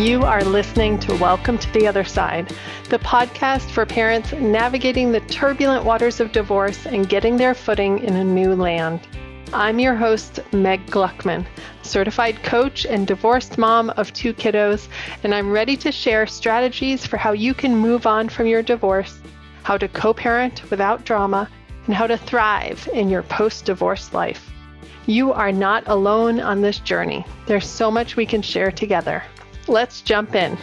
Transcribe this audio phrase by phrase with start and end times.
[0.00, 2.54] You are listening to Welcome to the Other Side,
[2.88, 8.16] the podcast for parents navigating the turbulent waters of divorce and getting their footing in
[8.16, 9.06] a new land.
[9.52, 11.46] I'm your host, Meg Gluckman,
[11.82, 14.88] certified coach and divorced mom of two kiddos,
[15.22, 19.20] and I'm ready to share strategies for how you can move on from your divorce,
[19.64, 21.46] how to co parent without drama,
[21.84, 24.50] and how to thrive in your post divorce life.
[25.04, 27.26] You are not alone on this journey.
[27.44, 29.22] There's so much we can share together.
[29.70, 30.56] Let's jump in.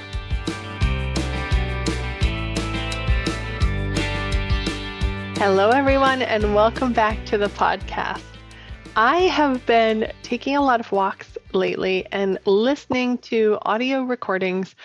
[5.38, 8.22] Hello, everyone, and welcome back to the podcast.
[8.98, 14.76] I have been taking a lot of walks lately and listening to audio recordings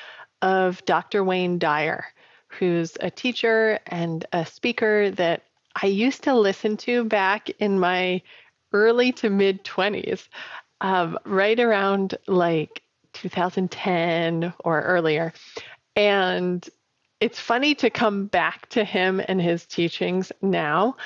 [0.41, 1.25] of Dr.
[1.25, 2.05] Wayne Dyer,
[2.47, 5.43] who's a teacher and a speaker that
[5.83, 8.23] I used to listen to back in my
[8.73, 10.29] early to mid 20s,
[10.81, 12.83] um, right around like
[13.13, 15.33] 2010 or earlier.
[15.97, 16.67] And
[17.21, 20.97] it's funny to come back to him and his teachings now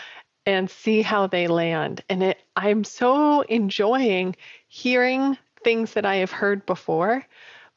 [0.46, 2.02] and see how they land.
[2.08, 4.36] And it, I'm so enjoying
[4.68, 7.26] hearing things that I have heard before,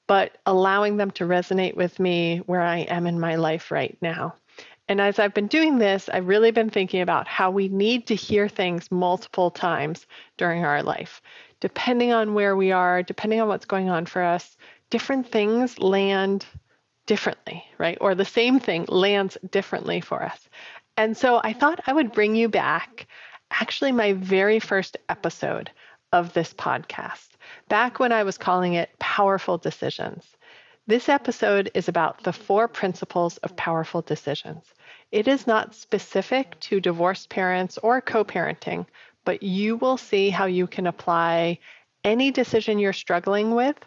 [0.07, 4.35] but allowing them to resonate with me where I am in my life right now.
[4.87, 8.15] And as I've been doing this, I've really been thinking about how we need to
[8.15, 11.21] hear things multiple times during our life.
[11.61, 14.57] Depending on where we are, depending on what's going on for us,
[14.89, 16.45] different things land
[17.05, 17.97] differently, right?
[17.99, 20.49] Or the same thing lands differently for us.
[20.95, 23.07] And so I thought I would bring you back,
[23.51, 25.71] actually, my very first episode
[26.11, 27.29] of this podcast,
[27.67, 30.25] back when I was calling it Powerful Decisions.
[30.87, 34.73] This episode is about the four principles of powerful decisions.
[35.11, 38.87] It is not specific to divorced parents or co parenting,
[39.29, 41.59] but you will see how you can apply
[42.03, 43.77] any decision you're struggling with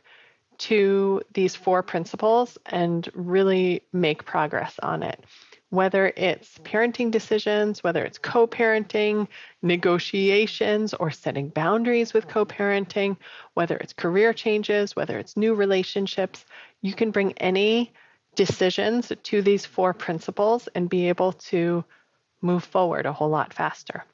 [0.57, 5.25] to these four principles and really make progress on it.
[5.71, 9.27] Whether it's parenting decisions, whether it's co parenting,
[9.63, 13.17] negotiations, or setting boundaries with co parenting,
[13.55, 16.45] whether it's career changes, whether it's new relationships,
[16.83, 17.93] you can bring any
[18.37, 21.85] decisions to these four principles and be able to
[22.43, 24.05] move forward a whole lot faster.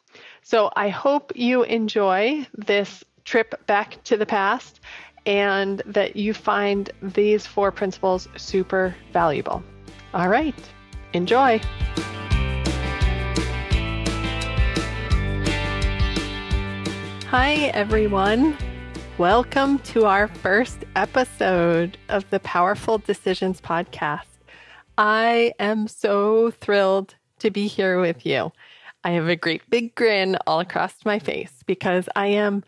[0.42, 4.80] So I hope you enjoy this trip back to the past
[5.26, 9.62] and that you find these four principles super valuable.
[10.14, 10.54] All right,
[11.12, 11.60] enjoy.
[17.26, 18.56] Hi, everyone.
[19.18, 24.22] Welcome to our first episode of the Powerful Decisions podcast.
[24.96, 28.50] I am so thrilled to be here with you.
[29.08, 32.62] I have a great big grin all across my face because I am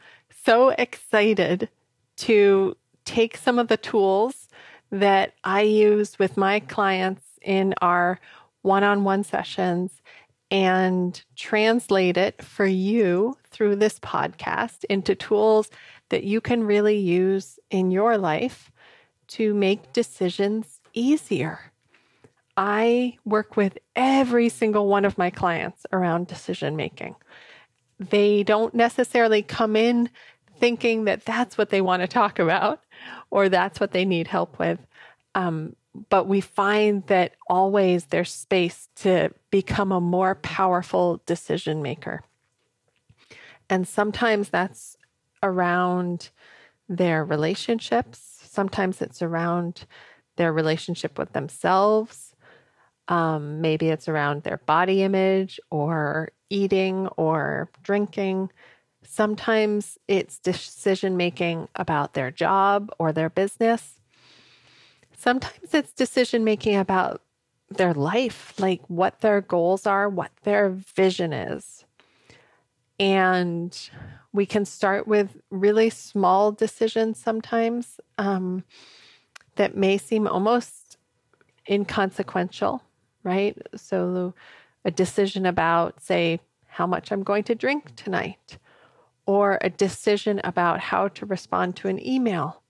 [0.47, 1.69] so excited
[2.17, 4.49] to take some of the tools
[4.91, 8.19] that I use with my clients in our
[8.63, 10.01] one on one sessions
[10.51, 15.69] and translate it for you through this podcast into tools
[16.09, 18.73] that you can really use in your life
[19.29, 21.70] to make decisions easier.
[22.63, 27.17] I work with every single one of my clients around decision making.
[27.99, 30.11] They don't necessarily come in
[30.59, 32.83] thinking that that's what they want to talk about
[33.31, 34.79] or that's what they need help with.
[35.35, 35.75] Um,
[36.11, 42.25] but we find that always there's space to become a more powerful decision maker.
[43.71, 44.99] And sometimes that's
[45.43, 46.29] around
[46.91, 48.43] their relationships.
[48.45, 49.87] Sometimes it's around
[50.37, 52.30] their relationship with themselves.
[53.11, 58.51] Um, maybe it's around their body image or eating or drinking.
[59.03, 64.01] Sometimes it's decision making about their job or their business.
[65.17, 67.21] Sometimes it's decision making about
[67.69, 71.85] their life, like what their goals are, what their vision is.
[73.01, 73.77] And
[74.33, 78.65] we can start with really small decisions sometimes um,
[79.57, 80.97] that may seem almost
[81.69, 82.83] inconsequential,
[83.23, 83.57] right?
[83.77, 84.35] So,
[84.85, 88.59] a decision about, say, how much I'm going to drink tonight,
[89.27, 92.63] or a decision about how to respond to an email.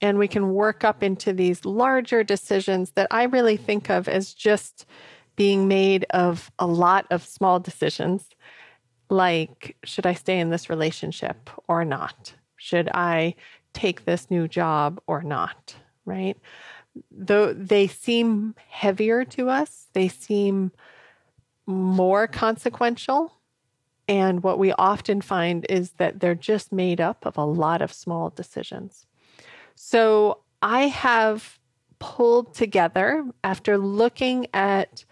[0.00, 4.34] And we can work up into these larger decisions that I really think of as
[4.34, 4.86] just
[5.34, 8.28] being made of a lot of small decisions
[9.10, 12.34] like should I stay in this relationship or not?
[12.56, 13.34] Should I
[13.72, 15.76] take this new job or not?
[16.04, 16.36] Right?
[17.10, 20.72] Though they seem heavier to us, they seem
[21.66, 23.34] more consequential.
[24.08, 27.92] And what we often find is that they're just made up of a lot of
[27.92, 29.06] small decisions.
[29.74, 31.58] So I have
[31.98, 35.04] pulled together after looking at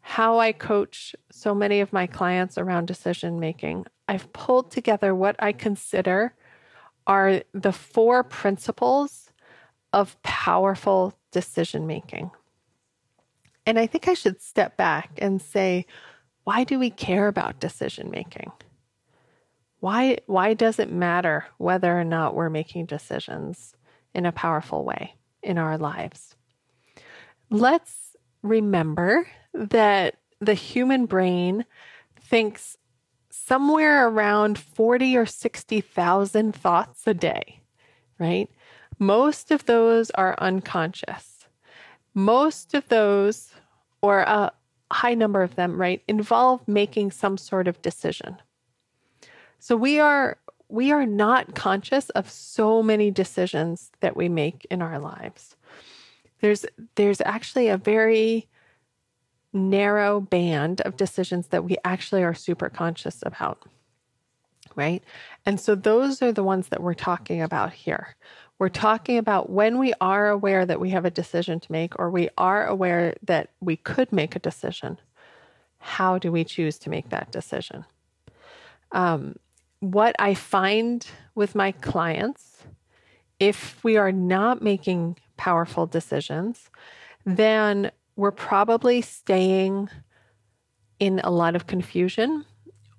[0.00, 3.86] how I coach so many of my clients around decision making.
[4.08, 6.34] I've pulled together what I consider
[7.06, 9.29] are the four principles
[9.92, 12.30] of powerful decision making.
[13.66, 15.86] And I think I should step back and say,
[16.44, 18.50] why do we care about decision making?
[19.80, 23.74] Why, why does it matter whether or not we're making decisions
[24.14, 26.34] in a powerful way in our lives?
[27.50, 31.64] Let's remember that the human brain
[32.20, 32.76] thinks
[33.30, 37.60] somewhere around 40 or 60,000 thoughts a day,
[38.18, 38.48] right?
[39.00, 41.46] Most of those are unconscious.
[42.12, 43.50] Most of those,
[44.02, 44.52] or a
[44.92, 48.36] high number of them, right, involve making some sort of decision.
[49.58, 50.36] So we are
[50.68, 55.56] we are not conscious of so many decisions that we make in our lives.
[56.40, 56.66] There's
[56.96, 58.48] there's actually a very
[59.52, 63.66] narrow band of decisions that we actually are super conscious about.
[64.76, 65.02] Right?
[65.44, 68.16] And so those are the ones that we're talking about here.
[68.58, 72.10] We're talking about when we are aware that we have a decision to make or
[72.10, 74.98] we are aware that we could make a decision.
[75.78, 77.86] How do we choose to make that decision?
[78.92, 79.36] Um,
[79.80, 82.64] what I find with my clients,
[83.38, 86.68] if we are not making powerful decisions,
[87.24, 89.88] then we're probably staying
[90.98, 92.44] in a lot of confusion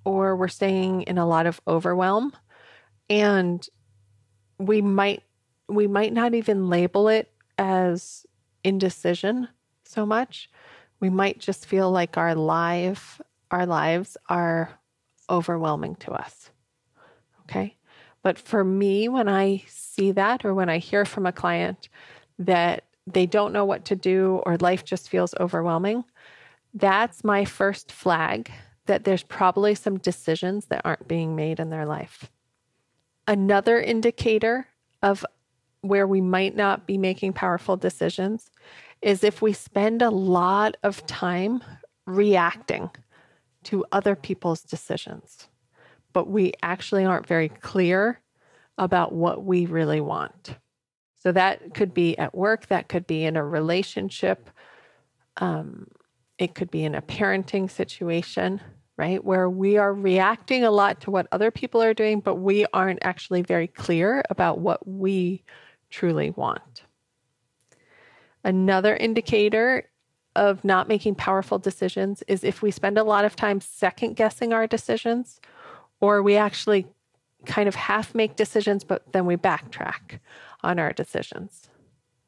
[0.06, 2.33] or we're staying in a lot of overwhelm.
[3.09, 3.65] And
[4.57, 5.24] we might
[5.68, 8.25] we might not even label it as
[8.63, 9.48] indecision
[9.86, 10.50] so much.
[11.00, 14.80] We might just feel like our life our lives are
[15.30, 16.50] overwhelming to us.
[17.44, 17.75] Okay?
[18.24, 21.89] But for me when i see that or when i hear from a client
[22.38, 26.03] that they don't know what to do or life just feels overwhelming,
[26.74, 28.51] that's my first flag
[28.92, 32.30] that there's probably some decisions that aren't being made in their life.
[33.26, 34.68] Another indicator
[35.02, 35.26] of
[35.80, 38.52] where we might not be making powerful decisions
[39.02, 41.64] is if we spend a lot of time
[42.06, 42.90] reacting
[43.64, 45.48] to other people's decisions,
[46.12, 48.20] but we actually aren't very clear
[48.78, 50.58] about what we really want.
[51.24, 54.50] So that could be at work, that could be in a relationship,
[55.38, 55.88] um,
[56.38, 58.60] it could be in a parenting situation,
[59.01, 59.25] right?
[59.25, 63.00] Where we are reacting a lot to what other people are doing, but we aren't
[63.01, 65.44] actually very clear about what we
[65.89, 66.83] truly want.
[68.44, 69.89] Another indicator
[70.36, 74.53] of not making powerful decisions is if we spend a lot of time second guessing
[74.53, 75.42] our decisions,
[76.00, 76.86] or we actually
[77.48, 80.19] kind of half make decisions, but then we backtrack
[80.62, 81.71] on our decisions.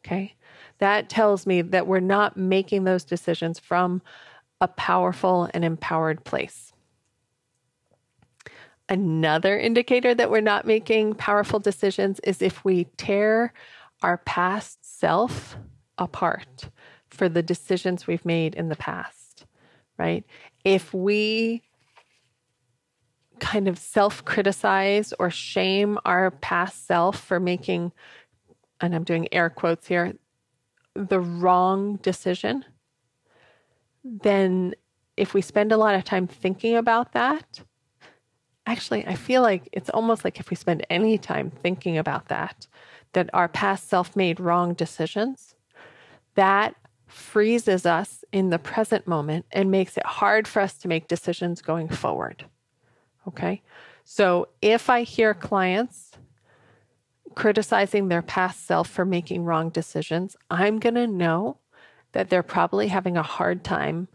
[0.04, 0.34] Okay.
[0.80, 4.02] That tells me that we're not making those decisions from
[4.64, 6.72] a powerful and empowered place.
[8.88, 13.52] Another indicator that we're not making powerful decisions is if we tear
[14.02, 15.58] our past self
[15.98, 16.70] apart
[17.10, 19.46] for the decisions we've made in the past,
[19.98, 20.24] right?
[20.64, 21.62] If we
[23.42, 27.92] kind of self criticize or shame our past self for making
[28.80, 30.14] and I'm doing air quotes here,
[30.96, 32.64] the wrong decision,
[34.04, 34.76] then
[35.18, 37.62] if we spend a lot of time thinking about that,
[38.66, 42.68] actually, I feel like it's almost like if we spend any time thinking about that,
[43.14, 45.56] that our past self made wrong decisions,
[46.36, 51.08] that freezes us in the present moment and makes it hard for us to make
[51.08, 52.46] decisions going forward.
[53.28, 53.62] Okay.
[54.04, 56.12] So if I hear clients
[57.36, 61.58] criticizing their past self for making wrong decisions, I'm going to know
[62.14, 64.08] that they're probably having a hard time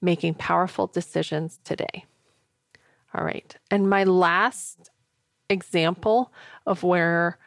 [0.00, 2.04] making powerful decisions today.
[3.14, 3.56] All right.
[3.70, 4.90] And my last
[5.48, 6.32] example
[6.66, 7.38] of where,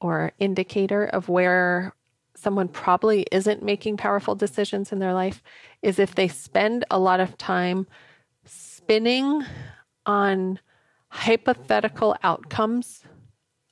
[0.00, 1.94] or indicator of where
[2.36, 5.42] someone probably isn't making powerful decisions in their life
[5.82, 7.86] is if they spend a lot of time
[8.44, 9.42] spinning
[10.06, 10.58] on
[11.08, 13.02] hypothetical outcomes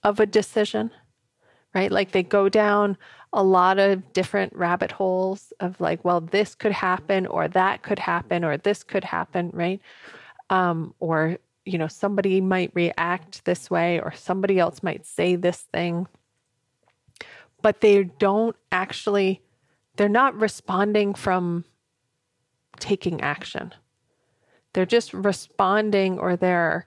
[0.02, 0.90] of a decision,
[1.74, 1.92] right?
[1.92, 2.96] Like they go down
[3.33, 7.99] a lot of different rabbit holes of like, well, this could happen, or that could
[7.99, 9.80] happen, or this could happen, right?
[10.50, 15.61] Um, or, you know, somebody might react this way, or somebody else might say this
[15.73, 16.06] thing.
[17.62, 19.42] But they don't actually,
[19.97, 21.64] they're not responding from
[22.78, 23.75] taking action.
[24.73, 26.87] They're just responding or they're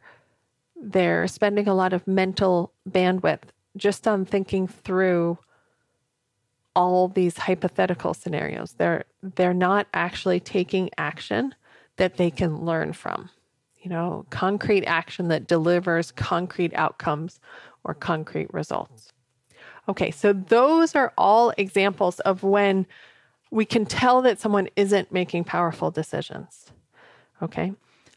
[0.81, 3.41] they're spending a lot of mental bandwidth
[3.75, 5.38] just on thinking through
[6.79, 8.75] all these hypothetical scenarios.
[8.77, 11.53] They're they're not actually taking action
[11.98, 13.29] that they can learn from.
[13.81, 17.41] You know, concrete action that delivers concrete outcomes
[17.83, 19.12] or concrete results.
[19.89, 22.88] Okay, so those are all examples of when
[23.51, 26.71] we can tell that someone isn't making powerful decisions.
[27.41, 27.74] Okay,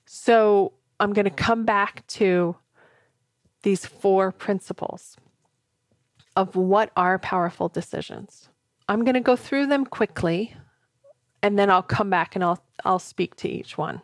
[0.07, 2.55] so I'm going to come back to
[3.63, 5.17] these four principles
[6.37, 8.49] of what are powerful decisions.
[8.93, 10.55] I'm going to go through them quickly
[11.43, 14.03] and then I'll come back and I'll I'll speak to each one.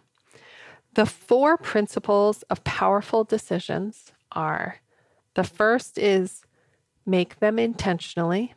[0.95, 4.77] The four principles of powerful decisions are
[5.35, 6.41] the first is
[7.05, 8.55] make them intentionally.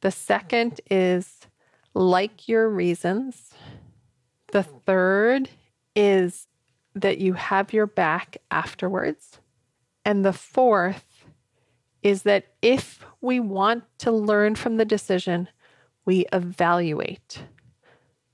[0.00, 1.46] The second is
[1.94, 3.54] like your reasons.
[4.50, 5.48] The third
[5.94, 6.48] is
[6.96, 9.38] that you have your back afterwards.
[10.04, 11.19] And the fourth
[12.02, 15.48] is that if we want to learn from the decision,
[16.04, 17.42] we evaluate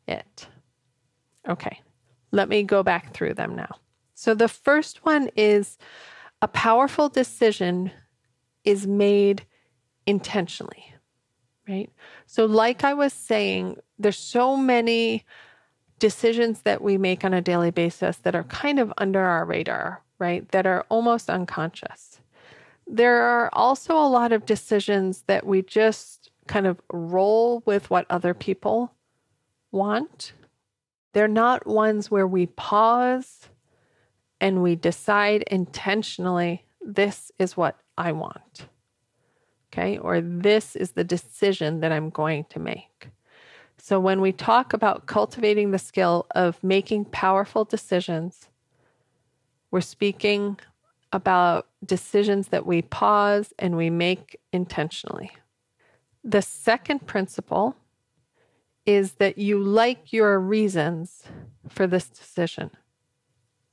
[0.06, 0.48] it.
[1.48, 1.80] Okay,
[2.32, 3.76] let me go back through them now.
[4.14, 5.78] So the first one is
[6.42, 7.90] a powerful decision
[8.64, 9.44] is made
[10.06, 10.92] intentionally,
[11.68, 11.90] right?
[12.26, 15.24] So, like I was saying, there's so many
[15.98, 20.02] decisions that we make on a daily basis that are kind of under our radar,
[20.18, 20.48] right?
[20.50, 22.20] That are almost unconscious.
[22.86, 28.06] There are also a lot of decisions that we just kind of roll with what
[28.08, 28.92] other people
[29.72, 30.32] want.
[31.12, 33.48] They're not ones where we pause
[34.40, 38.66] and we decide intentionally, this is what I want.
[39.72, 39.98] Okay.
[39.98, 43.08] Or this is the decision that I'm going to make.
[43.78, 48.48] So when we talk about cultivating the skill of making powerful decisions,
[49.70, 50.58] we're speaking
[51.16, 55.30] about decisions that we pause and we make intentionally.
[56.22, 57.74] The second principle
[58.84, 61.24] is that you like your reasons
[61.70, 62.70] for this decision.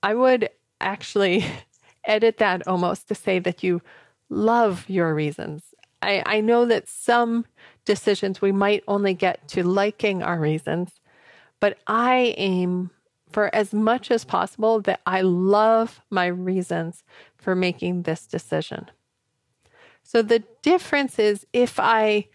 [0.01, 1.45] I would actually
[2.05, 3.81] edit that almost to say that you
[4.29, 5.63] love your reasons.
[6.01, 7.45] I, I know that some
[7.83, 11.01] decisions we might only get to liking our reasons,
[11.59, 12.91] but I aim
[13.33, 17.03] for as much as possible that I love my reasons
[17.43, 18.89] for making this decision.
[20.01, 22.27] So the difference is if I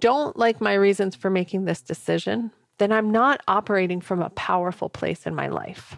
[0.00, 4.88] don't like my reasons for making this decision, then I'm not operating from a powerful
[4.88, 5.96] place in my life.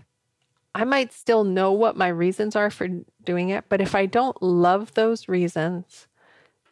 [0.75, 2.89] I might still know what my reasons are for
[3.25, 6.07] doing it, but if I don't love those reasons,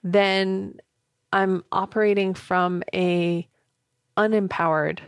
[0.04, 0.78] then
[1.32, 3.48] I'm operating from a
[4.16, 5.00] unempowered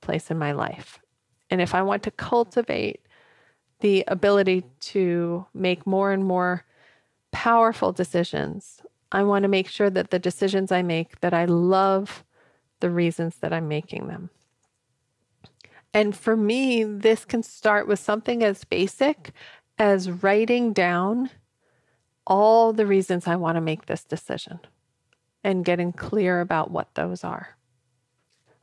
[0.00, 0.98] place in my life.
[1.48, 3.03] And if I want to cultivate
[3.84, 6.64] the ability to make more and more
[7.32, 8.80] powerful decisions,
[9.12, 12.24] I want to make sure that the decisions I make that I love
[12.80, 14.30] the reasons that I'm making them.
[15.92, 19.32] And for me, this can start with something as basic
[19.76, 21.28] as writing down
[22.26, 24.60] all the reasons I want to make this decision
[25.44, 27.58] and getting clear about what those are.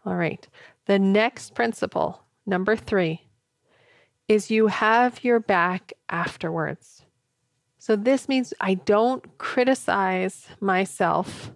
[0.04, 0.48] All right.
[0.88, 3.22] The next principle, number three,
[4.32, 7.04] is you have your back afterwards.
[7.80, 11.52] So this means I don't criticize myself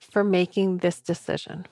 [0.00, 1.66] for making this decision.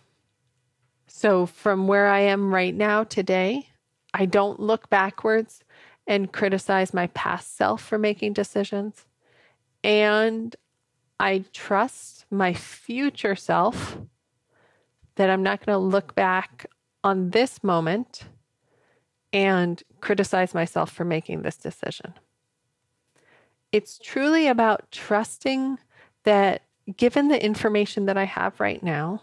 [1.08, 3.70] So, from where I am right now today,
[4.14, 5.64] I don't look backwards
[6.06, 9.06] and criticize my past self for making decisions.
[9.82, 10.54] And
[11.18, 13.98] I trust my future self
[15.16, 16.66] that I'm not going to look back
[17.02, 18.26] on this moment
[19.32, 22.14] and criticize myself for making this decision.
[23.72, 25.78] It's truly about trusting
[26.24, 26.62] that
[26.96, 29.22] given the information that I have right now,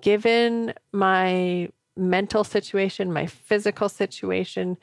[0.00, 4.76] given my mental situation, my physical situation,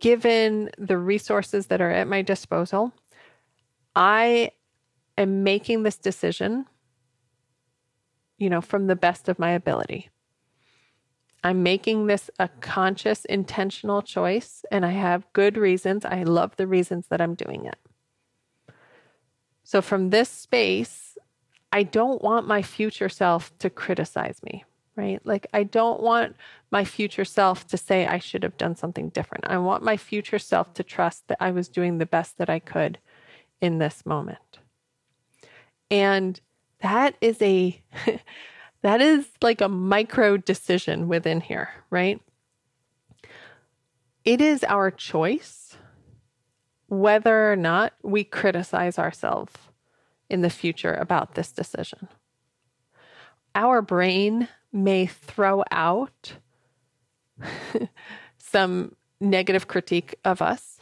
[0.00, 2.92] given the resources that are at my disposal,
[3.96, 4.50] I
[5.16, 6.66] am making this decision,
[8.36, 10.10] you know, from the best of my ability.
[11.44, 16.04] I'm making this a conscious, intentional choice, and I have good reasons.
[16.04, 17.78] I love the reasons that I'm doing it.
[19.62, 21.16] So, from this space,
[21.72, 24.64] I don't want my future self to criticize me,
[24.96, 25.20] right?
[25.24, 26.34] Like, I don't want
[26.70, 29.44] my future self to say I should have done something different.
[29.46, 32.58] I want my future self to trust that I was doing the best that I
[32.58, 32.98] could
[33.60, 34.58] in this moment.
[35.90, 36.40] And
[36.80, 37.80] that is a
[38.82, 42.20] that is like a micro decision within here, right?
[44.24, 45.76] It is our choice
[46.88, 49.52] whether or not we criticize ourselves
[50.30, 52.08] in the future about this decision.
[53.54, 56.34] Our brain may throw out
[58.38, 60.80] some negative critique of us,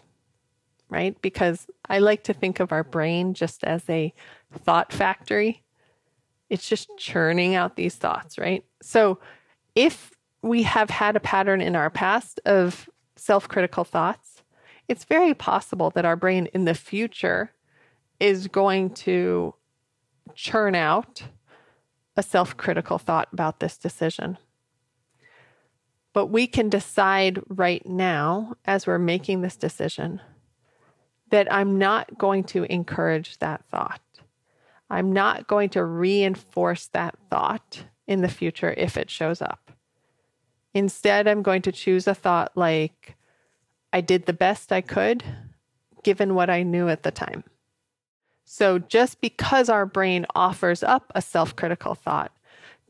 [0.88, 1.20] right?
[1.22, 4.12] Because I like to think of our brain just as a
[4.52, 5.62] thought factory.
[6.48, 8.64] It's just churning out these thoughts, right?
[8.82, 9.18] So
[9.74, 10.12] if
[10.42, 14.42] we have had a pattern in our past of self critical thoughts,
[14.88, 17.52] it's very possible that our brain in the future
[18.20, 19.54] is going to
[20.34, 21.22] churn out
[22.16, 24.38] a self critical thought about this decision.
[26.12, 30.22] But we can decide right now, as we're making this decision,
[31.30, 34.00] that I'm not going to encourage that thought.
[34.88, 39.72] I'm not going to reinforce that thought in the future if it shows up.
[40.74, 43.16] Instead, I'm going to choose a thought like,
[43.92, 45.24] I did the best I could
[46.04, 47.42] given what I knew at the time.
[48.44, 52.30] So, just because our brain offers up a self critical thought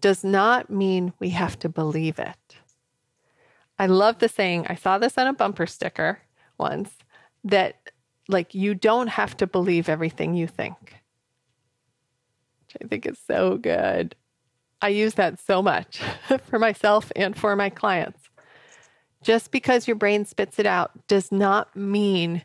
[0.01, 2.57] does not mean we have to believe it.
[3.79, 6.19] I love the saying, I saw this on a bumper sticker
[6.59, 6.91] once,
[7.45, 7.91] that
[8.29, 10.97] like you don't have to believe everything you think.
[12.83, 14.15] I think it's so good.
[14.83, 16.01] I use that so much
[16.49, 18.21] for myself and for my clients.
[19.23, 22.43] Just because your brain spits it out does not mean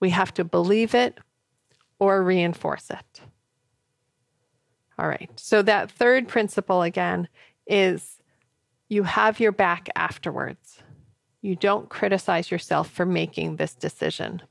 [0.00, 1.18] we have to believe it
[1.98, 3.20] or reinforce it.
[4.98, 5.30] All right.
[5.36, 7.28] So, that third principle again
[7.66, 8.20] is
[8.88, 10.82] you have your back afterwards.
[11.42, 14.42] You don't criticize yourself for making this decision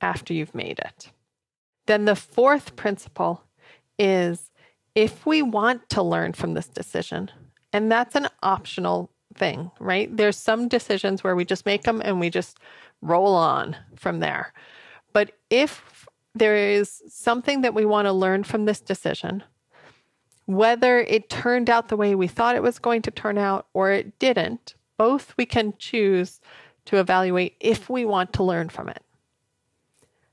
[0.00, 1.10] after you've made it.
[1.86, 3.42] Then the fourth principle
[3.98, 4.50] is
[4.94, 7.30] if we want to learn from this decision,
[7.72, 10.14] and that's an optional thing, right?
[10.16, 12.58] There's some decisions where we just make them and we just
[13.02, 14.52] roll on from there.
[15.12, 19.42] But if there is something that we want to learn from this decision,
[20.46, 23.90] whether it turned out the way we thought it was going to turn out or
[23.90, 26.40] it didn't, both we can choose
[26.86, 29.02] to evaluate if we want to learn from it.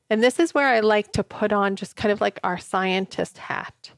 [0.10, 3.38] And this is where I like to put on just kind of like our scientist
[3.38, 3.92] hat.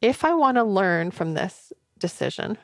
[0.00, 2.58] If I want to learn from this decision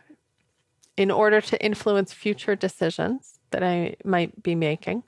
[0.96, 5.02] in order to influence future decisions that I might be making,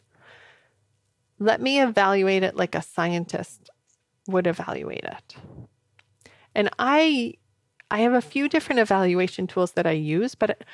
[1.39, 3.71] let me evaluate it like a scientist
[4.27, 5.37] would evaluate it.
[6.55, 7.35] And I
[7.91, 10.65] I have a few different evaluation tools that I use, but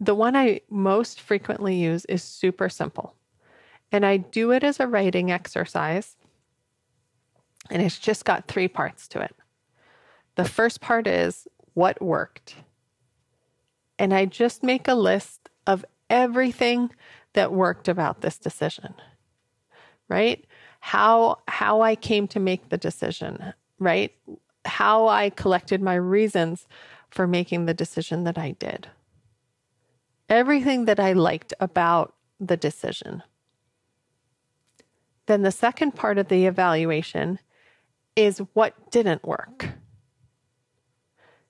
[0.00, 3.14] the one I most frequently use is super simple.
[3.90, 6.16] And I do it as a writing exercise.
[7.70, 9.34] And it's just got three parts to it.
[10.36, 12.56] The first part is what worked.
[13.98, 16.90] And I just make a list of everything
[17.32, 18.94] that worked about this decision.
[20.08, 20.44] Right?
[20.80, 24.14] How how I came to make the decision, right?
[24.64, 26.66] How I collected my reasons
[27.10, 28.88] for making the decision that I did.
[30.28, 33.22] Everything that I liked about the decision.
[35.28, 37.38] Then the second part of the evaluation
[38.16, 39.68] is what didn't work.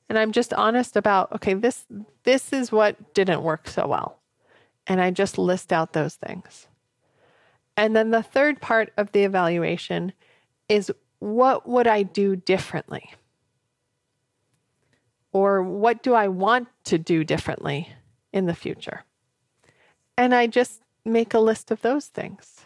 [0.08, 1.86] And I'm just honest about, okay, this
[2.24, 4.18] this is what didn't work so well.
[4.88, 6.66] And I just list out those things.
[7.76, 10.12] And then the third part of the evaluation
[10.68, 13.14] is what would I do differently?
[15.32, 17.92] Or what do I want to do differently
[18.32, 19.04] in the future?
[20.16, 22.64] And I just make a list of those things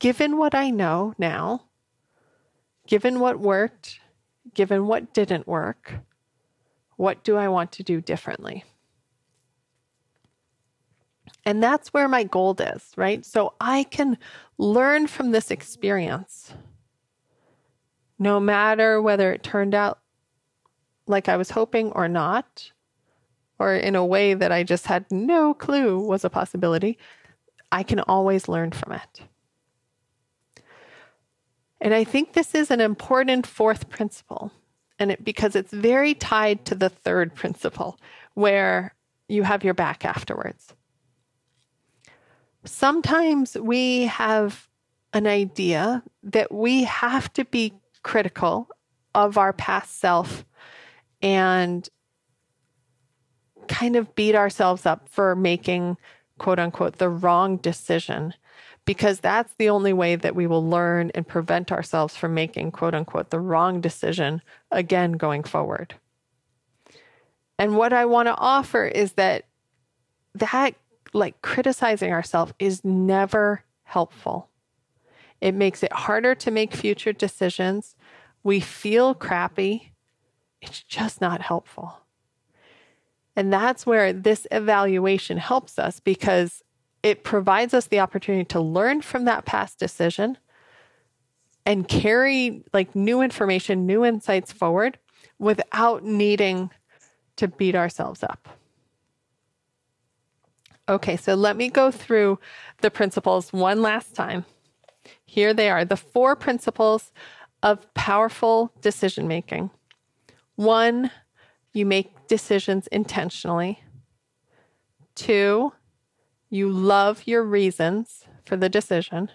[0.00, 1.62] given what I know now,
[2.88, 4.00] given what worked,
[4.54, 5.94] given what didn't work,
[6.96, 8.64] what do I want to do differently?
[11.44, 13.24] And that's where my gold is, right?
[13.24, 14.18] So I can
[14.58, 16.52] learn from this experience,
[18.18, 20.00] no matter whether it turned out
[21.06, 22.72] like I was hoping or not,
[23.58, 26.98] or in a way that I just had no clue was a possibility.
[27.72, 29.22] I can always learn from it.
[31.80, 34.52] And I think this is an important fourth principle,
[34.98, 37.98] and it, because it's very tied to the third principle,
[38.34, 38.94] where
[39.28, 40.74] you have your back afterwards.
[42.64, 44.68] Sometimes we have
[45.12, 48.68] an idea that we have to be critical
[49.14, 50.44] of our past self
[51.22, 51.88] and
[53.68, 55.96] kind of beat ourselves up for making
[56.38, 58.34] quote unquote the wrong decision
[58.90, 62.92] because that's the only way that we will learn and prevent ourselves from making, quote
[62.92, 65.94] unquote, the wrong decision again going forward.
[67.56, 69.44] And what I want to offer is that
[70.34, 70.74] that,
[71.12, 74.48] like criticizing ourselves, is never helpful.
[75.40, 77.94] It makes it harder to make future decisions.
[78.42, 79.92] We feel crappy.
[80.60, 82.00] It's just not helpful.
[83.36, 86.64] And that's where this evaluation helps us because
[87.02, 90.36] it provides us the opportunity to learn from that past decision
[91.66, 94.98] and carry like new information, new insights forward
[95.38, 96.70] without needing
[97.36, 98.48] to beat ourselves up.
[100.88, 102.38] Okay, so let me go through
[102.80, 104.44] the principles one last time.
[105.24, 107.12] Here they are the four principles
[107.62, 109.70] of powerful decision making.
[110.56, 111.10] One,
[111.72, 113.82] you make decisions intentionally.
[115.14, 115.72] Two,
[116.50, 119.30] you love your reasons for the decision.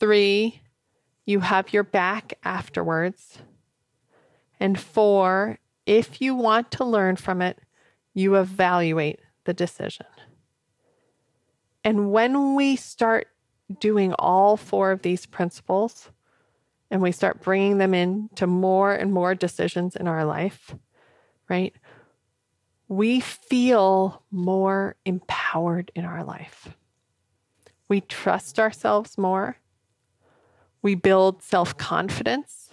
[0.00, 0.62] Three,
[1.26, 3.38] you have your back afterwards.
[4.58, 7.58] And four, if you want to learn from it,
[8.14, 10.06] you evaluate the decision.
[11.84, 13.28] And when we start
[13.78, 16.10] doing all four of these principles
[16.90, 20.74] and we start bringing them into more and more decisions in our life,
[21.48, 21.74] right?
[22.88, 26.76] We feel more empowered in our life.
[27.88, 29.58] We trust ourselves more.
[30.82, 32.70] We build self confidence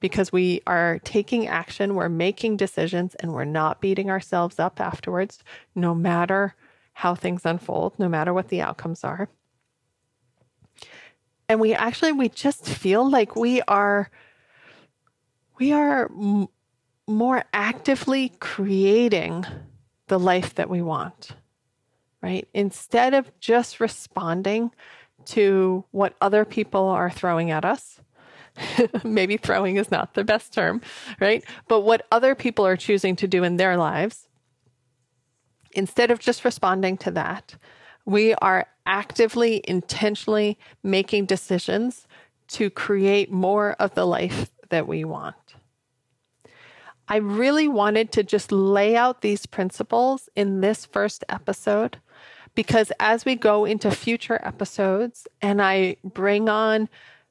[0.00, 5.44] because we are taking action, we're making decisions, and we're not beating ourselves up afterwards,
[5.74, 6.54] no matter
[6.94, 9.28] how things unfold, no matter what the outcomes are.
[11.48, 14.10] And we actually, we just feel like we are,
[15.58, 16.10] we are
[17.10, 19.44] more actively creating
[20.06, 21.32] the life that we want,
[22.22, 22.48] right?
[22.54, 24.70] Instead of just responding
[25.26, 28.00] to what other people are throwing at us,
[29.04, 30.80] maybe throwing is not the best term,
[31.20, 31.44] right?
[31.68, 34.28] But what other people are choosing to do in their lives,
[35.72, 37.54] instead of just responding to that,
[38.04, 42.06] we are actively, intentionally making decisions
[42.48, 45.49] to create more of the life that we want.
[47.10, 51.98] I really wanted to just lay out these principles in this first episode
[52.54, 56.88] because as we go into future episodes and I bring on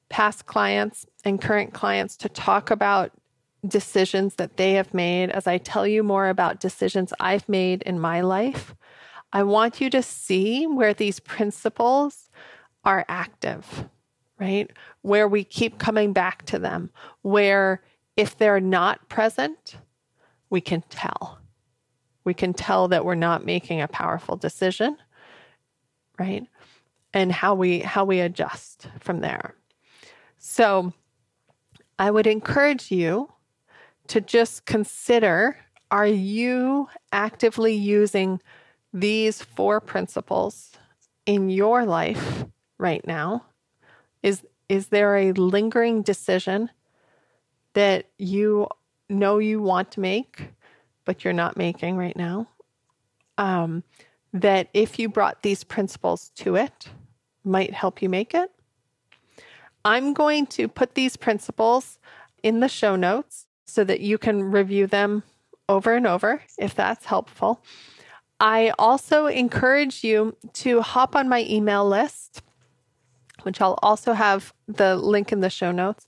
[0.09, 3.13] past clients and current clients to talk about
[3.65, 8.01] decisions that they have made, as I tell you more about decisions I've made in
[8.01, 8.75] my life,
[9.31, 12.29] I want you to see where these principles
[12.83, 13.87] are active,
[14.41, 14.69] right?
[15.03, 16.89] Where we keep coming back to them,
[17.21, 17.81] where
[18.19, 19.77] if they're not present,
[20.49, 21.39] we can tell.
[22.25, 24.97] We can tell that we're not making a powerful decision,
[26.19, 26.45] right?
[27.13, 29.55] And how we how we adjust from there.
[30.37, 30.91] So
[31.97, 33.31] I would encourage you
[34.07, 35.55] to just consider
[35.89, 38.41] are you actively using
[38.91, 40.73] these four principles
[41.25, 42.43] in your life
[42.77, 43.45] right now?
[44.23, 46.69] Is is there a lingering decision
[47.73, 48.67] that you
[49.09, 50.49] know you want to make
[51.05, 52.47] but you're not making right now?
[53.37, 53.83] Um,
[54.31, 56.89] that if you brought these principles to it
[57.43, 58.51] might help you make it?
[59.85, 61.97] I'm going to put these principles
[62.43, 65.23] in the show notes so that you can review them
[65.67, 67.63] over and over if that's helpful.
[68.39, 72.41] I also encourage you to hop on my email list,
[73.43, 76.05] which I'll also have the link in the show notes,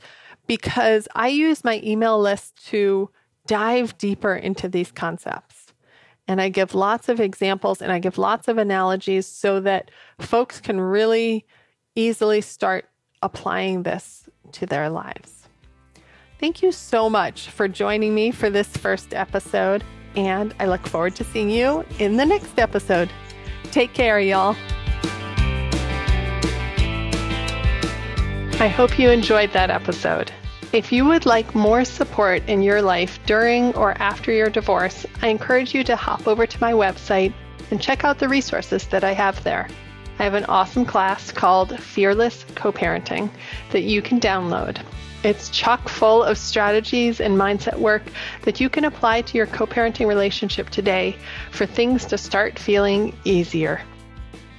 [0.47, 3.09] because I use my email list to
[3.47, 5.73] dive deeper into these concepts.
[6.27, 10.61] And I give lots of examples and I give lots of analogies so that folks
[10.61, 11.45] can really
[11.95, 12.85] easily start
[13.21, 15.47] applying this to their lives.
[16.39, 19.83] Thank you so much for joining me for this first episode,
[20.15, 23.11] and I look forward to seeing you in the next episode.
[23.71, 24.55] Take care, y'all.
[28.61, 30.31] I hope you enjoyed that episode.
[30.71, 35.29] If you would like more support in your life during or after your divorce, I
[35.29, 37.33] encourage you to hop over to my website
[37.71, 39.67] and check out the resources that I have there.
[40.19, 43.31] I have an awesome class called Fearless Co-Parenting
[43.71, 44.77] that you can download.
[45.23, 48.03] It's chock full of strategies and mindset work
[48.43, 51.15] that you can apply to your co parenting relationship today
[51.49, 53.81] for things to start feeling easier.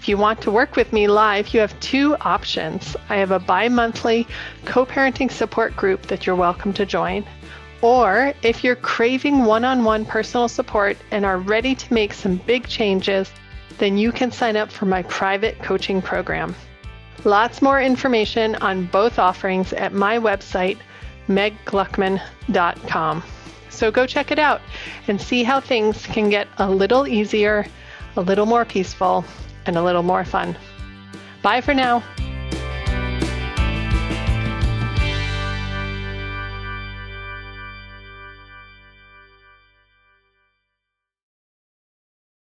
[0.02, 2.96] If you want to work with me live, you have two options.
[3.08, 4.26] I have a bi monthly
[4.64, 7.24] co parenting support group that you're welcome to join.
[7.82, 12.38] Or if you're craving one on one personal support and are ready to make some
[12.48, 13.30] big changes,
[13.78, 16.56] then you can sign up for my private coaching program.
[17.22, 20.78] Lots more information on both offerings at my website,
[21.28, 23.22] meggluckman.com.
[23.70, 24.62] So go check it out
[25.06, 27.66] and see how things can get a little easier,
[28.16, 29.24] a little more peaceful,
[29.66, 30.56] and a little more fun.
[31.42, 32.02] Bye for now.